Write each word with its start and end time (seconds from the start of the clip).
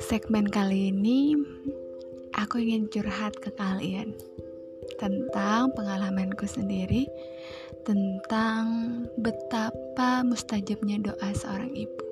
Segmen 0.00 0.48
kali 0.48 0.88
ini 0.88 1.36
aku 2.32 2.64
ingin 2.64 2.88
curhat 2.88 3.36
ke 3.36 3.52
kalian 3.52 4.16
tentang 4.96 5.68
pengalamanku 5.76 6.48
sendiri 6.48 7.04
tentang 7.84 8.64
betapa 9.20 10.24
mustajabnya 10.24 11.04
doa 11.04 11.28
seorang 11.36 11.76
ibu. 11.76 12.04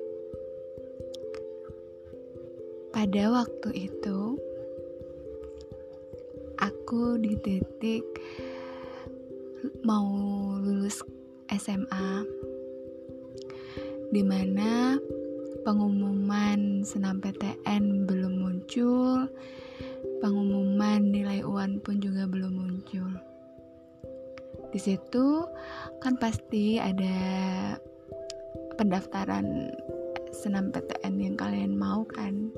Pada 2.93 3.23
waktu 3.33 3.89
itu, 3.89 4.37
aku 6.61 7.17
di 7.17 7.33
titik 7.41 8.05
mau 9.81 10.05
lulus 10.61 11.01
SMA, 11.57 12.25
di 14.09 14.21
mana 14.25 14.97
pengumuman 15.61 16.81
senam 16.81 17.21
PTN 17.21 18.09
belum 18.09 18.33
muncul, 18.41 19.29
pengumuman 20.19 21.13
nilai 21.13 21.45
UAN 21.45 21.77
pun 21.81 22.01
juga 22.01 22.25
belum 22.25 22.53
muncul. 22.57 23.09
Di 24.73 24.79
situ 24.81 25.45
kan 26.01 26.17
pasti 26.17 26.81
ada 26.81 27.17
pendaftaran 28.73 29.69
senam 30.33 30.73
PTN 30.73 31.13
yang 31.21 31.35
kalian 31.37 31.77
mau 31.77 32.01
kan 32.09 32.49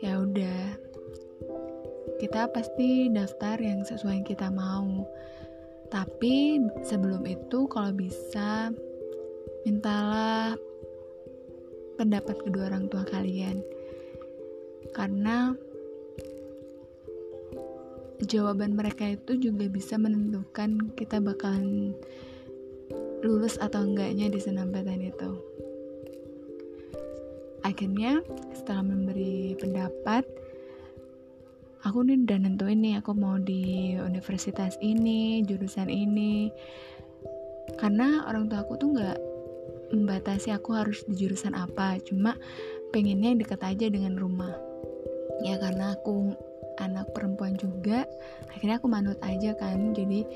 ya 0.00 0.16
udah 0.22 0.78
kita 2.18 2.50
pasti 2.50 3.12
daftar 3.12 3.60
yang 3.60 3.84
sesuai 3.84 4.22
yang 4.22 4.26
kita 4.26 4.48
mau 4.50 5.06
tapi 5.88 6.60
sebelum 6.84 7.24
itu 7.24 7.64
kalau 7.68 7.92
bisa 7.96 8.72
mintalah 9.64 10.52
pendapat 11.96 12.36
kedua 12.44 12.68
orang 12.70 12.86
tua 12.92 13.02
kalian. 13.08 13.64
Karena 14.92 15.52
jawaban 18.28 18.76
mereka 18.76 19.08
itu 19.08 19.50
juga 19.50 19.66
bisa 19.72 19.96
menentukan 19.96 20.92
kita 20.94 21.18
bakalan 21.18 21.96
lulus 23.24 23.58
atau 23.58 23.82
enggaknya 23.82 24.30
di 24.30 24.38
senampetan 24.38 25.02
itu. 25.02 25.30
Akhirnya 27.66 28.22
setelah 28.54 28.86
memberi 28.86 29.58
pendapat 29.58 30.24
aku 31.88 32.04
nih 32.04 32.20
udah 32.28 32.38
nentuin 32.44 32.78
nih 32.84 33.00
aku 33.00 33.16
mau 33.16 33.40
di 33.40 33.96
universitas 33.96 34.76
ini 34.84 35.40
jurusan 35.48 35.88
ini. 35.88 36.52
Karena 37.80 38.28
orang 38.28 38.52
tua 38.52 38.60
aku 38.64 38.76
tuh 38.76 38.92
nggak 38.92 39.18
membatasi 39.96 40.52
aku 40.52 40.76
harus 40.76 41.00
di 41.08 41.16
jurusan 41.24 41.56
apa 41.56 41.96
cuma 42.04 42.36
pengennya 42.92 43.32
yang 43.32 43.40
deket 43.40 43.60
aja 43.64 43.88
dengan 43.88 44.20
rumah. 44.20 44.52
Ya 45.40 45.56
karena 45.56 45.96
aku 45.96 46.36
anak 46.76 47.08
perempuan 47.16 47.56
juga 47.56 48.04
akhirnya 48.52 48.76
aku 48.76 48.88
manut 48.92 49.16
aja 49.24 49.56
kan. 49.56 49.96
Jadi 49.96 50.28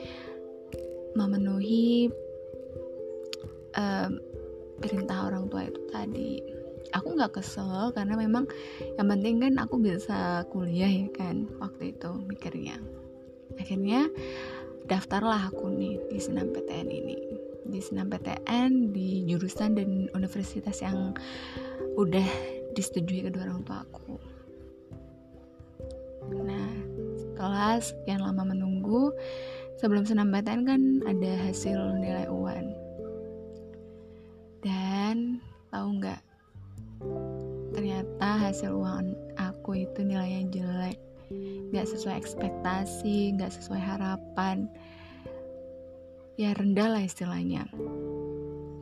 memenuhi 1.13 2.09
uh, 3.77 4.09
perintah 4.81 5.29
orang 5.29 5.53
tua 5.53 5.69
itu 5.69 5.81
tadi 5.93 6.62
aku 6.93 7.09
nggak 7.17 7.41
kesel 7.41 7.91
karena 7.97 8.15
memang 8.15 8.45
yang 9.01 9.09
penting 9.09 9.41
kan 9.41 9.55
aku 9.59 9.81
bisa 9.81 10.45
kuliah 10.53 10.89
ya 10.89 11.09
kan 11.13 11.49
waktu 11.59 11.97
itu 11.97 12.11
mikirnya. 12.29 12.77
Akhirnya 13.57 14.09
daftarlah 14.89 15.53
aku 15.53 15.73
nih 15.73 15.99
di 16.09 16.19
senam 16.21 16.53
PTN 16.53 16.89
ini. 16.89 17.17
Di 17.63 17.81
senam 17.81 18.13
PTN 18.13 18.93
di 18.93 19.25
jurusan 19.25 19.77
dan 19.77 20.13
universitas 20.13 20.85
yang 20.85 21.17
udah 21.97 22.27
disetujui 22.77 23.29
kedua 23.29 23.49
orang 23.49 23.65
tua 23.65 23.85
aku. 23.85 24.17
Nah 26.33 26.71
setelah 27.17 27.81
sekian 27.81 28.23
lama 28.23 28.55
menunggu 28.55 29.11
sebelum 29.81 30.07
senam 30.07 30.31
PTN 30.31 30.63
kan 30.63 30.83
ada 31.09 31.33
hasil 31.49 31.99
nilai 31.99 32.31
UAN 32.31 32.71
dan 34.63 35.43
tahu 35.75 35.99
nggak 35.99 36.23
hasil 38.53 38.77
uang 38.77 39.17
aku 39.41 39.89
itu 39.89 40.05
nilainya 40.05 40.45
jelek. 40.53 41.01
Nggak 41.73 41.89
sesuai 41.89 42.21
ekspektasi 42.21 43.41
nggak 43.41 43.49
sesuai 43.49 43.81
harapan. 43.81 44.69
Ya 46.37 46.53
rendah 46.53 46.93
lah 46.93 47.01
istilahnya. 47.01 47.65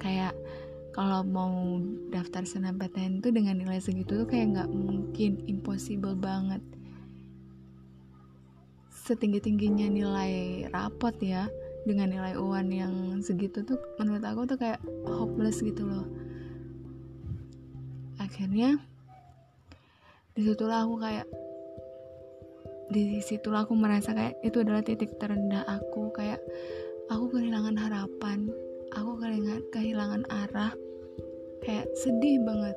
Kayak 0.02 0.34
kalau 0.90 1.22
mau 1.22 1.78
daftar 2.10 2.42
senambatan 2.42 3.22
tuh 3.22 3.30
dengan 3.30 3.62
nilai 3.62 3.78
segitu 3.78 4.26
tuh 4.26 4.26
kayak 4.26 4.58
nggak 4.58 4.70
mungkin 4.74 5.38
impossible 5.46 6.18
banget. 6.18 6.66
Setinggi 8.90 9.38
tingginya 9.38 9.86
nilai 9.86 10.66
rapot 10.74 11.14
ya 11.22 11.46
dengan 11.86 12.10
nilai 12.10 12.34
uan 12.34 12.74
yang 12.74 12.94
segitu 13.22 13.62
tuh 13.62 13.78
menurut 14.02 14.26
aku 14.26 14.50
tuh 14.50 14.58
kayak 14.58 14.82
hopeless 15.06 15.62
gitu 15.62 15.86
loh. 15.86 16.10
Akhirnya 18.18 18.89
di 20.34 20.42
situlah 20.46 20.86
aku 20.86 20.94
kayak 21.02 21.26
di 22.90 23.22
situlah 23.22 23.62
aku 23.66 23.74
merasa 23.78 24.10
kayak 24.14 24.38
itu 24.42 24.62
adalah 24.62 24.82
titik 24.82 25.14
terendah 25.18 25.62
aku. 25.66 26.10
Kayak 26.14 26.42
aku 27.10 27.38
kehilangan 27.38 27.78
harapan 27.78 28.50
aku 28.94 29.22
kehilangan 29.22 29.62
kehilangan 29.70 30.22
arah. 30.30 30.72
Kayak 31.62 31.86
sedih 31.98 32.42
banget. 32.42 32.76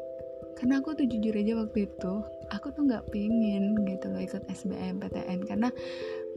Karena 0.53 0.79
aku 0.79 0.93
tuh 0.93 1.09
jujur 1.09 1.33
aja 1.33 1.53
waktu 1.57 1.89
itu 1.89 2.13
aku 2.53 2.69
tuh 2.77 2.85
nggak 2.85 3.09
pingin 3.09 3.73
gitu 3.89 4.05
loh 4.13 4.21
ikut 4.21 4.45
SBM 4.45 5.01
PTN 5.01 5.49
karena 5.49 5.73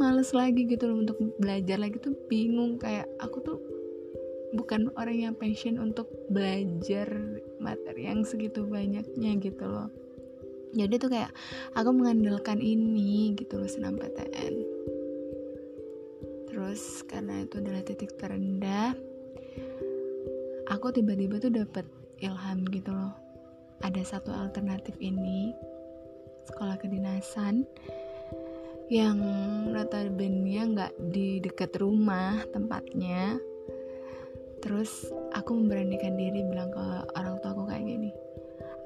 males 0.00 0.32
lagi 0.32 0.64
gitu 0.64 0.88
loh 0.88 1.04
untuk 1.04 1.20
belajar 1.36 1.76
lagi 1.76 2.00
tuh 2.00 2.16
bingung. 2.28 2.80
Kayak 2.80 3.08
aku 3.20 3.44
tuh 3.44 3.58
bukan 4.56 4.88
orang 4.96 5.30
yang 5.30 5.34
passion 5.36 5.76
untuk 5.76 6.08
belajar 6.32 7.12
materi 7.60 8.08
yang 8.08 8.24
segitu 8.24 8.64
banyaknya 8.64 9.36
gitu 9.36 9.66
loh 9.68 9.90
jadi 10.74 10.94
tuh 10.98 11.10
kayak 11.12 11.30
aku 11.76 11.90
mengandalkan 11.94 12.58
ini 12.58 13.36
gitu 13.38 13.60
loh 13.60 13.70
senam 13.70 14.00
PTN 14.00 14.54
terus 16.50 17.04
karena 17.04 17.44
itu 17.44 17.60
adalah 17.60 17.84
titik 17.84 18.16
terendah 18.16 18.96
aku 20.66 20.90
tiba-tiba 20.90 21.38
tuh 21.38 21.52
dapet 21.52 21.86
ilham 22.20 22.64
gitu 22.72 22.90
loh. 22.90 23.14
Ada 23.84 24.16
satu 24.16 24.32
alternatif 24.32 24.96
ini 25.04 25.52
sekolah 26.48 26.80
kedinasan 26.80 27.68
yang 28.88 29.18
notabene 29.74 30.56
nggak 30.56 30.94
di 31.12 31.42
dekat 31.44 31.76
rumah 31.76 32.40
tempatnya. 32.54 33.36
Terus 34.64 35.12
aku 35.36 35.54
memberanikan 35.54 36.16
diri 36.16 36.42
bilang 36.42 36.72
ke 36.72 36.84
orang 37.14 37.36
tua 37.44 37.52
aku 37.54 37.68
kayak 37.70 37.86
gini 37.86 38.10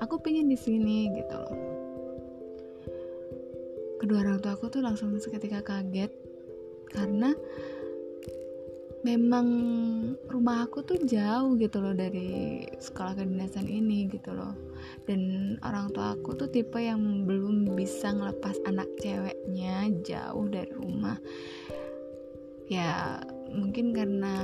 aku 0.01 0.17
pengen 0.17 0.49
di 0.49 0.57
sini 0.57 1.13
gitu 1.13 1.37
loh 1.37 1.55
kedua 4.01 4.25
orang 4.25 4.41
tua 4.41 4.57
aku 4.57 4.73
tuh 4.73 4.81
langsung 4.81 5.13
seketika 5.21 5.61
kaget. 5.61 6.09
Karena 6.89 7.37
memang 9.01 9.47
rumah 10.29 10.69
aku 10.69 10.85
tuh 10.85 11.01
jauh 11.05 11.57
gitu 11.57 11.81
loh 11.81 11.97
dari 11.97 12.65
sekolah 12.81 13.17
kedinasan 13.17 13.69
ini 13.69 14.09
gitu 14.09 14.33
loh. 14.33 14.57
Dan 15.05 15.57
orang 15.61 15.93
tua 15.93 16.17
aku 16.17 16.33
tuh 16.37 16.49
tipe 16.49 16.81
yang 16.81 17.29
belum 17.29 17.77
bisa 17.77 18.17
ngelepas 18.17 18.57
anak 18.65 18.89
ceweknya 19.05 19.93
jauh 20.01 20.49
dari 20.49 20.73
rumah. 20.73 21.21
Ya 22.73 23.21
mungkin 23.51 23.91
karena 23.91 24.35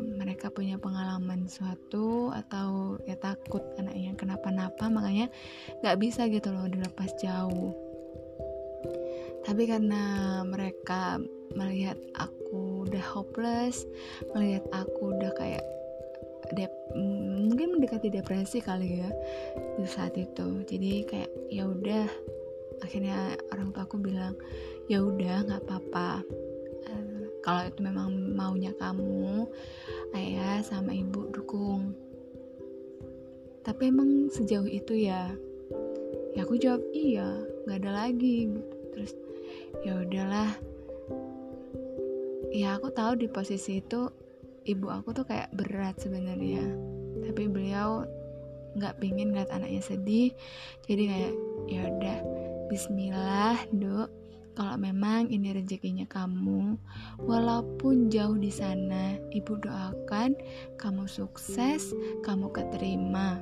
mereka 0.00 0.48
punya 0.48 0.80
pengalaman 0.80 1.44
suatu 1.44 2.32
atau 2.32 2.96
ya 3.04 3.12
takut 3.20 3.60
anaknya 3.76 4.16
kenapa-napa 4.16 4.88
makanya 4.88 5.28
nggak 5.84 6.00
bisa 6.00 6.24
gitu 6.32 6.56
loh 6.56 6.64
dilepas 6.64 7.12
jauh 7.20 7.76
tapi 9.42 9.68
karena 9.68 10.40
mereka 10.46 11.20
melihat 11.56 11.96
aku 12.16 12.86
udah 12.88 13.04
hopeless 13.04 13.84
melihat 14.32 14.64
aku 14.72 15.16
udah 15.16 15.32
kayak 15.36 15.64
dep 16.54 16.70
mungkin 16.94 17.78
mendekati 17.78 18.12
depresi 18.12 18.62
kali 18.62 19.02
ya 19.02 19.10
di 19.74 19.86
saat 19.88 20.14
itu. 20.14 20.62
Jadi 20.62 20.92
kayak 21.08 21.30
ya 21.50 21.66
udah 21.66 22.06
akhirnya 22.84 23.34
orang 23.50 23.74
tua 23.74 23.82
aku 23.88 23.98
bilang 23.98 24.38
ya 24.86 25.02
udah 25.02 25.42
nggak 25.46 25.62
apa-apa. 25.66 26.22
Kalau 27.46 27.62
itu 27.62 27.78
memang 27.78 28.10
maunya 28.34 28.74
kamu 28.74 29.46
ayah 30.18 30.58
sama 30.66 30.90
ibu 30.90 31.30
dukung. 31.30 31.94
Tapi 33.62 33.90
emang 33.90 34.30
sejauh 34.30 34.66
itu 34.66 35.06
ya 35.06 35.30
ya 36.34 36.42
aku 36.42 36.58
jawab 36.58 36.82
iya 36.90 37.38
nggak 37.66 37.78
ada 37.86 37.90
lagi. 38.06 38.50
Terus 38.94 39.14
ya 39.84 39.92
udahlah. 40.02 40.50
Ya 42.54 42.78
aku 42.78 42.88
tahu 42.94 43.20
di 43.20 43.28
posisi 43.28 43.82
itu 43.84 44.08
ibu 44.66 44.90
aku 44.90 45.14
tuh 45.14 45.24
kayak 45.28 45.52
berat 45.54 46.00
sebenarnya. 46.02 46.64
Tapi 47.22 47.42
beliau 47.46 48.06
nggak 48.76 48.98
pingin 49.00 49.32
lihat 49.32 49.50
anaknya 49.54 49.82
sedih. 49.82 50.30
Jadi 50.84 51.02
kayak 51.08 51.34
ya 51.70 51.80
udah 51.90 52.18
Bismillah 52.66 53.62
dok. 53.70 54.10
Kalau 54.56 54.80
memang 54.80 55.28
ini 55.28 55.52
rezekinya 55.52 56.08
kamu 56.08 56.80
walaupun 57.28 58.08
jauh 58.08 58.40
di 58.40 58.48
sana 58.48 59.20
ibu 59.28 59.52
doakan 59.60 60.32
kamu 60.80 61.04
sukses 61.04 61.92
kamu 62.24 62.48
keterima. 62.56 63.36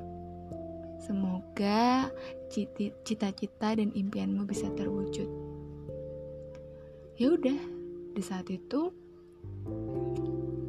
Semoga 0.99 2.11
cita-cita 2.51 3.79
dan 3.79 3.95
impianmu 3.95 4.43
bisa 4.43 4.67
terwujud 4.75 5.54
ya 7.15 7.31
udah 7.31 7.59
di 8.15 8.21
saat 8.23 8.47
itu 8.51 8.91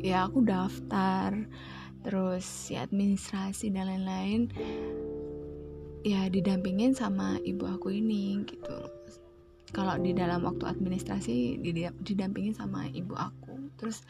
ya 0.02 0.30
aku 0.30 0.46
daftar 0.46 1.34
terus 2.06 2.70
ya 2.70 2.86
administrasi 2.86 3.74
dan 3.74 3.90
lain-lain 3.90 4.46
ya 6.06 6.30
didampingin 6.30 6.94
sama 6.94 7.42
ibu 7.42 7.66
aku 7.66 7.90
ini 7.90 8.38
gitu. 8.46 8.78
Kalau 9.74 9.98
di 9.98 10.14
dalam 10.14 10.46
waktu 10.46 10.62
administrasi 10.70 11.58
didampingin 12.06 12.54
sama 12.54 12.86
ibu 12.94 13.18
aku. 13.18 13.74
Terus 13.74 14.06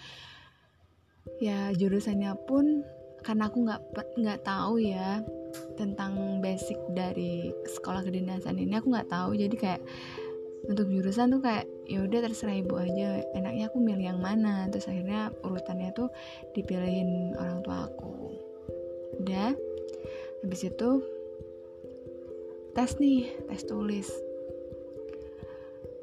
ya 1.40 1.72
jurusannya 1.72 2.36
pun 2.44 2.84
karena 3.24 3.48
aku 3.48 3.64
nggak 3.64 3.82
nggak 4.20 4.40
tahu 4.44 4.76
ya 4.76 5.24
tentang 5.80 6.44
basic 6.44 6.76
dari 6.92 7.48
sekolah 7.64 8.04
kedinasan 8.04 8.60
ini 8.60 8.76
aku 8.76 8.92
nggak 8.92 9.08
tahu. 9.08 9.32
Jadi 9.32 9.56
kayak 9.56 9.82
untuk 10.68 10.92
jurusan 10.92 11.32
tuh 11.32 11.40
kayak 11.40 11.64
ya 11.86 12.02
udah 12.02 12.18
terserah 12.26 12.58
ibu 12.58 12.74
aja 12.76 13.22
enaknya 13.32 13.70
aku 13.70 13.78
milih 13.78 14.14
yang 14.14 14.20
mana. 14.20 14.66
Terus 14.70 14.90
akhirnya 14.90 15.30
urutannya 15.46 15.90
tuh 15.94 16.10
dipilihin 16.52 17.34
orang 17.38 17.62
tua 17.62 17.86
aku. 17.86 18.34
Udah 19.22 19.54
habis 20.44 20.62
itu 20.66 20.90
tes 22.76 22.90
nih 23.00 23.30
tes 23.48 23.62
tulis. 23.64 24.08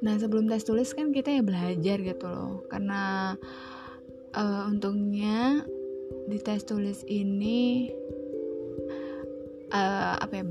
Nah 0.04 0.20
sebelum 0.20 0.50
tes 0.50 0.66
tulis 0.66 0.90
kan 0.92 1.12
kita 1.12 1.30
ya 1.36 1.44
belajar 1.46 1.98
gitu 2.02 2.26
loh. 2.28 2.66
Karena 2.72 3.36
uh, 4.34 4.64
untungnya 4.68 5.64
di 6.28 6.40
tes 6.40 6.64
tulis 6.64 7.04
ini 7.08 7.92
uh, 9.72 10.16
apa 10.18 10.34
ya 10.40 10.46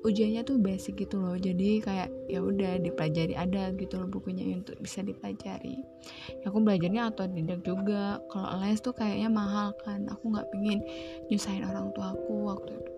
ujiannya 0.00 0.42
tuh 0.48 0.56
basic 0.56 1.04
gitu 1.04 1.20
loh. 1.20 1.36
Jadi 1.36 1.84
kayak 1.84 2.08
ya 2.28 2.40
udah 2.40 2.80
dipelajari 2.80 3.36
ada 3.36 3.72
gitu 3.76 4.00
loh 4.00 4.08
bukunya 4.08 4.48
untuk 4.56 4.80
bisa 4.80 5.04
dipelajari. 5.04 5.84
Ya 6.40 6.48
aku 6.48 6.58
belajarnya 6.64 7.12
atau 7.12 7.28
tidak 7.28 7.60
juga. 7.64 8.20
Kalau 8.32 8.48
les 8.64 8.80
tuh 8.80 8.96
kayaknya 8.96 9.28
mahal 9.28 9.76
kan. 9.84 10.08
Aku 10.08 10.32
nggak 10.32 10.48
pingin 10.52 10.80
nyusahin 11.28 11.68
orang 11.68 11.92
tua 11.92 12.16
aku 12.16 12.34
waktu 12.48 12.72
itu. 12.80 12.92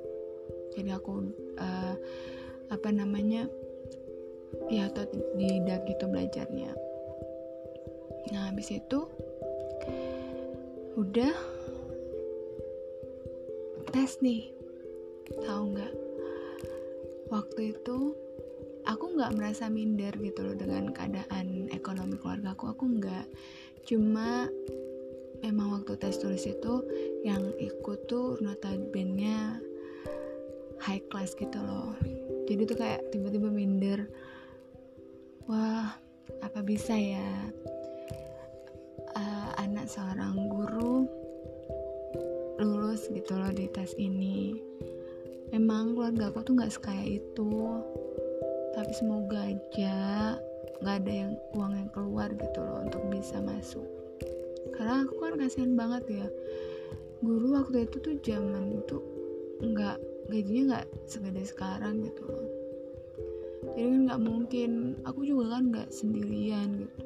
Jadi 0.78 0.90
aku 0.94 1.12
uh, 1.58 1.94
apa 2.70 2.88
namanya 2.88 3.50
ya 4.70 4.88
atau 4.88 5.04
tidak 5.36 5.84
gitu 5.90 6.04
belajarnya. 6.06 6.72
Nah 8.30 8.48
habis 8.48 8.70
itu 8.70 9.10
udah 10.94 11.34
tes 13.90 14.22
nih. 14.22 14.54
Tahu 15.32 15.62
nggak 15.72 16.01
waktu 17.32 17.72
itu 17.72 18.12
aku 18.84 19.16
nggak 19.16 19.32
merasa 19.40 19.72
minder 19.72 20.12
gitu 20.20 20.44
loh 20.44 20.52
dengan 20.52 20.92
keadaan 20.92 21.72
ekonomi 21.72 22.20
keluarga 22.20 22.52
aku. 22.52 22.76
Aku 22.76 22.84
nggak. 23.00 23.26
Cuma 23.88 24.52
emang 25.40 25.80
waktu 25.80 25.96
tes 25.96 26.20
tulis 26.20 26.44
itu 26.44 26.84
yang 27.24 27.40
ikut 27.56 28.04
tuh 28.04 28.36
notabene 28.44 29.58
high 30.84 31.02
class 31.08 31.32
gitu 31.32 31.56
loh. 31.56 31.96
Jadi 32.44 32.62
tuh 32.68 32.76
kayak 32.76 33.00
tiba-tiba 33.08 33.48
minder. 33.48 34.04
Wah 35.48 35.96
apa 36.44 36.60
bisa 36.60 36.92
ya? 36.92 37.32
Uh, 39.12 39.50
anak 39.60 39.88
seorang 39.92 40.48
guru 40.48 41.04
lulus 42.56 43.10
gitu 43.12 43.36
loh 43.36 43.52
di 43.52 43.68
tes 43.68 43.92
ini 44.00 44.56
emang 45.52 45.92
keluarga 45.92 46.32
aku 46.32 46.40
tuh 46.48 46.56
nggak 46.56 46.72
sekaya 46.72 47.20
itu. 47.20 47.52
Tapi 48.72 48.92
semoga 48.96 49.52
aja 49.52 49.96
nggak 50.80 50.96
ada 51.04 51.12
yang 51.12 51.32
uang 51.54 51.72
yang 51.76 51.90
keluar 51.92 52.28
gitu 52.32 52.58
loh 52.64 52.82
untuk 52.88 53.04
bisa 53.12 53.38
masuk. 53.44 53.86
Karena 54.72 55.04
aku 55.04 55.14
kan 55.20 55.36
kasihan 55.36 55.76
banget 55.76 56.04
ya. 56.08 56.26
Guru 57.22 57.54
waktu 57.54 57.86
itu 57.86 57.96
tuh 58.00 58.16
zaman 58.24 58.82
itu 58.82 58.98
nggak 59.62 60.00
gajinya 60.32 60.62
nggak 60.74 60.86
segede 61.06 61.44
sekarang 61.44 62.00
gitu 62.02 62.24
loh. 62.24 62.48
Jadi 63.76 63.86
kan 63.92 64.00
nggak 64.08 64.22
mungkin. 64.24 64.70
Aku 65.04 65.20
juga 65.22 65.60
kan 65.60 65.68
nggak 65.68 65.88
sendirian 65.92 66.88
gitu. 66.88 67.00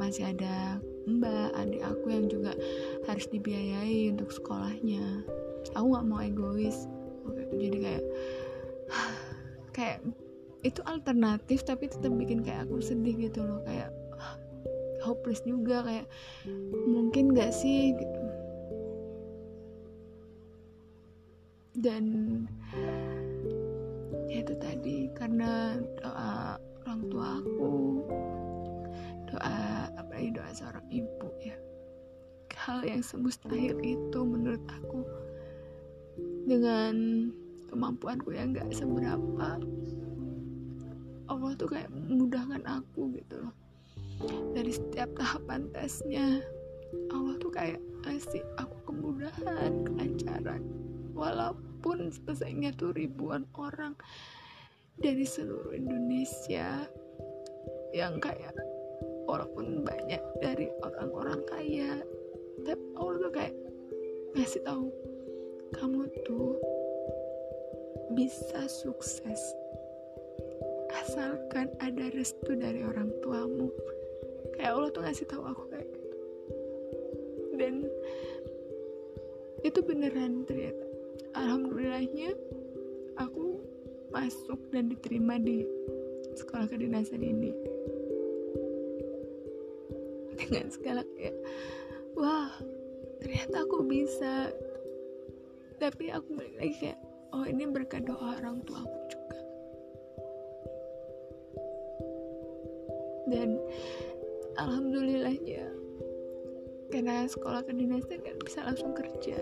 Masih 0.00 0.32
ada 0.32 0.82
mbak 1.06 1.54
adik 1.54 1.84
aku 1.86 2.10
yang 2.10 2.26
juga 2.26 2.56
harus 3.06 3.28
dibiayai 3.30 4.10
untuk 4.10 4.32
sekolahnya. 4.32 5.22
Aku 5.78 5.94
nggak 5.94 6.06
mau 6.08 6.18
egois 6.24 6.90
jadi 7.56 7.76
kayak 7.80 8.04
kayak 9.76 9.98
itu 10.66 10.80
alternatif 10.82 11.62
tapi 11.62 11.86
tetap 11.86 12.10
bikin 12.10 12.42
kayak 12.42 12.66
aku 12.66 12.82
sedih 12.82 13.14
gitu 13.14 13.46
loh. 13.46 13.62
Kayak 13.62 13.94
hopeless 15.06 15.42
juga 15.46 15.86
kayak 15.86 16.06
mungkin 16.90 17.34
gak 17.36 17.54
sih 17.54 17.94
gitu. 17.94 18.22
Dan 21.76 22.04
ya 24.26 24.42
itu 24.42 24.54
tadi 24.58 25.06
karena 25.14 25.76
doa 26.02 26.58
orang 26.82 27.00
tua 27.12 27.28
aku 27.38 27.72
doa 29.28 29.58
apalagi 30.00 30.34
doa 30.34 30.50
seorang 30.50 30.86
ibu 30.90 31.28
ya. 31.44 31.54
Hal 32.56 32.82
yang 32.82 33.04
semustahil 33.04 33.78
itu 33.84 34.18
menurut 34.24 34.64
aku 34.66 35.04
dengan 36.46 36.94
kemampuanku 37.68 38.30
yang 38.30 38.54
gak 38.54 38.70
seberapa. 38.70 39.58
Allah 41.26 41.52
tuh 41.58 41.68
kayak 41.68 41.90
memudahkan 41.90 42.62
aku 42.62 43.10
gitu 43.18 43.42
loh. 43.42 43.54
Dari 44.54 44.72
setiap 44.72 45.10
tahapan 45.18 45.68
tesnya 45.74 46.40
Allah 47.10 47.34
tuh 47.42 47.50
kayak 47.50 47.82
ngasih 48.06 48.46
aku 48.62 48.76
kemudahan 48.86 49.82
kelancaran. 49.84 50.62
Walaupun 51.12 52.14
selesainya 52.14 52.70
tuh 52.78 52.94
ribuan 52.94 53.42
orang 53.58 53.98
dari 54.96 55.26
seluruh 55.26 55.74
Indonesia 55.74 56.86
yang 57.90 58.22
kayak 58.22 58.54
walaupun 59.26 59.82
banyak 59.82 60.22
dari 60.38 60.70
orang-orang 60.86 61.42
kaya. 61.50 61.92
Tapi 62.62 62.84
Allah 62.94 63.16
tuh 63.18 63.32
kayak 63.34 63.54
ngasih 64.38 64.62
tahu 64.62 64.86
kamu 65.74 66.06
tuh 66.22 66.54
bisa 68.14 68.70
sukses 68.70 69.40
asalkan 71.06 71.70
ada 71.78 72.10
restu 72.14 72.58
dari 72.58 72.82
orang 72.82 73.10
tuamu. 73.22 73.70
Kayak 74.58 74.72
Allah 74.74 74.90
tuh 74.90 75.02
ngasih 75.06 75.26
tahu 75.30 75.42
aku 75.46 75.62
kayak 75.70 75.86
gitu. 75.86 76.16
Dan 77.56 77.74
itu 79.62 79.78
beneran 79.82 80.42
ternyata. 80.46 80.84
Alhamdulillahnya 81.36 82.34
aku 83.20 83.60
masuk 84.10 84.58
dan 84.72 84.90
diterima 84.90 85.38
di 85.38 85.62
sekolah 86.34 86.66
kedinasan 86.66 87.22
ini. 87.22 87.52
Dengan 90.36 90.66
segala 90.74 91.02
kayak 91.16 91.36
wah 92.18 92.50
ternyata 93.22 93.62
aku 93.62 93.86
bisa 93.86 94.50
tapi 95.76 96.08
aku 96.08 96.28
balik 96.36 96.56
lagi 96.56 96.74
kayak 96.80 96.98
oh 97.36 97.44
ini 97.44 97.68
berkat 97.68 98.08
doa 98.08 98.40
orang 98.40 98.64
tua 98.64 98.80
aku 98.80 98.98
juga. 99.12 99.38
Dan 103.26 103.60
alhamdulillahnya 104.56 105.64
karena 106.94 107.26
sekolah 107.26 107.66
kedinasan 107.66 108.22
kan 108.22 108.36
bisa 108.40 108.64
langsung 108.64 108.94
kerja. 108.94 109.36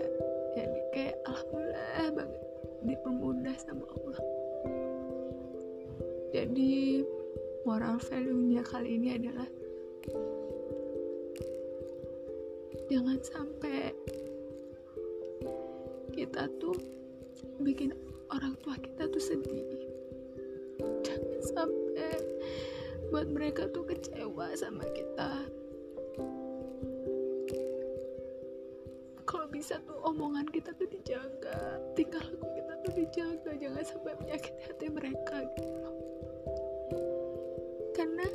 Jadi 0.55 0.79
kayak 0.91 1.15
alhamdulillah 1.29 2.09
banget 2.15 2.41
dipermudah 2.85 3.55
sama 3.61 3.85
Allah. 3.85 4.19
Jadi 6.35 7.05
moral 7.63 7.97
value 7.97 8.43
nya 8.51 8.61
kali 8.65 8.99
ini 8.99 9.09
adalah 9.15 9.47
jangan 12.91 13.17
sampai 13.23 13.95
kita 16.35 16.51
tuh 16.59 16.75
bikin 17.63 17.95
orang 18.27 18.59
tua 18.59 18.75
kita 18.75 19.07
tuh 19.07 19.23
sedih. 19.23 19.63
Jangan 21.07 21.39
sampai 21.47 22.11
buat 23.07 23.31
mereka 23.31 23.71
tuh 23.71 23.87
kecewa 23.87 24.51
sama 24.59 24.83
kita. 24.91 25.47
Bisa 29.55 29.79
tuh 29.87 29.95
omongan 30.03 30.51
kita 30.51 30.75
tuh 30.75 30.83
dijaga 30.91 31.79
tingkah 31.95 32.19
laku 32.19 32.43
kita 32.59 32.73
tuh 32.83 32.93
dijaga 32.99 33.51
jangan 33.55 33.83
sampai 33.87 34.13
menyakiti 34.19 34.59
hati 34.67 34.87
mereka 34.91 35.37
gitu. 35.55 35.89
Karena 37.95 38.27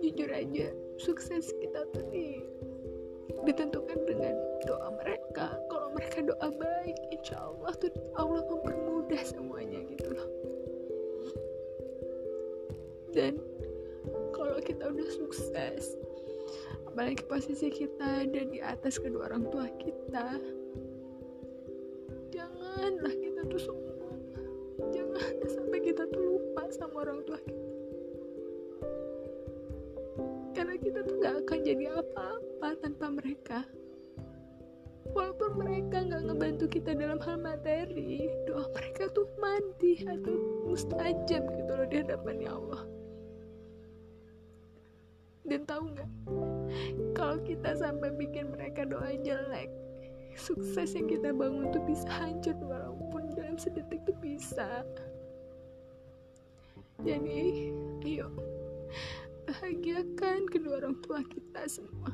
jujur 0.00 0.30
aja 0.32 0.72
sukses 0.96 1.52
kita 1.60 1.84
tuh 1.92 2.08
di 2.08 2.25
ditentukan 3.46 3.98
dengan 4.04 4.34
doa 4.66 4.90
mereka. 4.98 5.54
Kalau 5.70 5.88
mereka 5.94 6.18
doa 6.26 6.48
baik 6.50 6.98
insya 7.14 7.38
Allah 7.38 7.72
tuh 7.78 7.94
Allah 8.18 8.42
mempermudah 8.50 9.22
semuanya 9.22 9.80
gitu 9.86 10.10
loh. 10.10 10.28
Dan 13.14 13.38
kalau 14.36 14.60
kita 14.60 14.92
udah 14.92 15.08
sukses 15.14 15.96
apalagi 16.96 17.28
posisi 17.28 17.68
kita 17.68 18.24
ada 18.24 18.42
di 18.48 18.56
atas 18.56 18.96
kedua 18.96 19.28
orang 19.28 19.44
tua 19.52 19.68
kita 19.76 20.40
janganlah 22.32 23.14
kita 23.20 23.40
tuh 23.52 23.60
sombong 23.60 24.20
jangan 24.96 25.32
sampai 25.44 25.80
kita 25.84 26.08
tuh 26.08 26.22
lupa 26.24 26.64
sama 26.72 27.04
orang 27.04 27.20
tua 27.28 27.36
kita 27.44 27.55
kita 30.86 31.02
tuh 31.02 31.18
gak 31.18 31.34
akan 31.42 31.58
jadi 31.66 31.84
apa-apa 31.98 32.68
tanpa 32.78 33.06
mereka. 33.10 33.66
Walaupun 35.10 35.50
mereka 35.58 36.06
nggak 36.06 36.22
ngebantu 36.30 36.64
kita 36.70 36.94
dalam 36.94 37.18
hal 37.26 37.42
materi 37.42 38.30
doa 38.46 38.70
mereka 38.70 39.10
tuh 39.10 39.26
mandi 39.42 40.06
atau 40.06 40.34
mustajab 40.70 41.42
gitu 41.42 41.72
loh 41.74 41.86
di 41.90 41.96
hadapan 42.06 42.36
ya 42.38 42.50
Allah. 42.54 42.82
Dan 45.46 45.60
tahu 45.66 45.82
nggak 45.90 46.10
kalau 47.18 47.38
kita 47.42 47.70
sampai 47.74 48.10
bikin 48.14 48.54
mereka 48.54 48.86
doa 48.86 49.10
jelek 49.26 49.70
sukses 50.38 50.92
yang 50.94 51.08
kita 51.08 51.32
bangun 51.32 51.72
tuh 51.72 51.82
bisa 51.82 52.06
hancur 52.12 52.54
walaupun 52.62 53.32
dalam 53.34 53.56
sedetik 53.58 54.04
tuh 54.06 54.14
bisa. 54.22 54.84
Jadi 57.02 57.72
ayo 58.04 58.30
bahagiakan 59.56 60.44
kedua 60.52 60.84
orang 60.84 61.00
tua 61.00 61.24
kita 61.24 61.64
semua. 61.64 62.12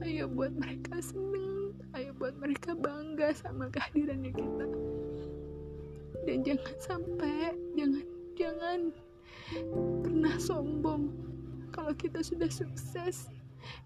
Ayo 0.00 0.32
buat 0.32 0.56
mereka 0.56 0.96
seneng 1.04 1.76
ayo 1.92 2.16
buat 2.16 2.32
mereka 2.40 2.72
bangga 2.72 3.36
sama 3.36 3.68
kehadirannya 3.68 4.32
kita. 4.32 4.66
Dan 6.24 6.40
jangan 6.40 6.76
sampai 6.80 7.52
jangan 7.76 8.04
jangan 8.32 8.80
pernah 10.00 10.36
sombong. 10.40 11.12
Kalau 11.76 11.92
kita 11.92 12.24
sudah 12.24 12.48
sukses 12.48 13.28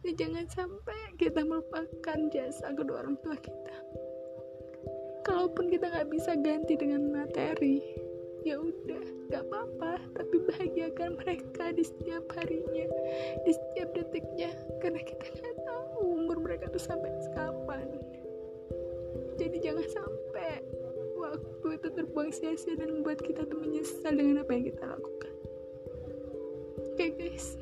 dan 0.06 0.14
jangan 0.14 0.46
sampai 0.46 1.18
kita 1.18 1.42
melupakan 1.42 2.18
jasa 2.30 2.70
kedua 2.78 3.02
orang 3.06 3.18
tua 3.26 3.34
kita. 3.34 3.76
Kalaupun 5.26 5.66
kita 5.66 5.90
nggak 5.90 6.10
bisa 6.14 6.38
ganti 6.38 6.78
dengan 6.78 7.10
materi 7.10 8.10
ya 8.40 8.56
udah 8.56 9.04
nggak 9.28 9.42
apa-apa 9.47 10.00
tapi 10.16 10.37
bahagiakan 10.49 11.20
mereka 11.20 11.70
di 11.76 11.85
setiap 11.85 12.25
harinya 12.35 12.87
di 13.44 13.52
setiap 13.52 13.92
detiknya 13.92 14.50
karena 14.80 15.00
kita 15.04 15.25
nggak 15.28 15.56
tahu 15.64 16.20
umur 16.25 16.37
mereka 16.40 16.73
tuh 16.73 16.82
sampai 16.82 17.11
kapan. 17.37 17.87
Jadi 19.40 19.56
jangan 19.64 19.87
sampai 19.88 20.61
waktu 21.16 21.68
itu 21.80 21.88
terbuang 21.97 22.30
sia-sia 22.32 22.76
dan 22.76 23.00
membuat 23.00 23.25
kita 23.25 23.44
tuh 23.49 23.56
menyesal 23.61 24.12
dengan 24.12 24.44
apa 24.44 24.52
yang 24.52 24.64
kita 24.68 24.85
lakukan. 24.85 25.35
Oke 26.80 26.92
okay, 26.97 27.11
guys. 27.16 27.56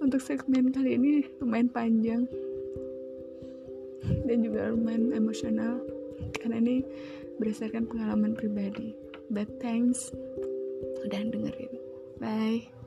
Untuk 0.00 0.24
segmen 0.24 0.72
kali 0.72 0.96
ini 0.96 1.28
lumayan 1.44 1.68
panjang 1.68 2.24
dan 4.24 4.38
juga 4.40 4.72
lumayan 4.72 5.12
emosional 5.12 5.84
karena 6.40 6.56
ini 6.56 6.76
berdasarkan 7.40 7.88
pengalaman 7.88 8.36
pribadi. 8.36 8.92
But 9.32 9.48
thanks. 9.58 10.12
Udah 11.08 11.24
dengerin. 11.24 11.72
Bye 12.20 12.79